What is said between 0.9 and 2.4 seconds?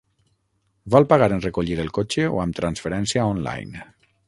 Vol pagar en recollir el cotxe